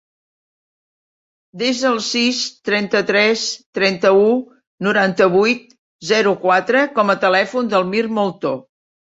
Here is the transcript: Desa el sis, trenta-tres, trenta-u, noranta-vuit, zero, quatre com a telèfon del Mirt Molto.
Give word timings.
Desa 1.61 1.83
el 1.89 1.99
sis, 2.05 2.39
trenta-tres, 2.69 3.43
trenta-u, 3.79 4.25
noranta-vuit, 4.89 5.69
zero, 6.13 6.35
quatre 6.49 6.83
com 6.99 7.15
a 7.17 7.19
telèfon 7.27 7.71
del 7.77 7.89
Mirt 7.95 8.13
Molto. 8.19 8.57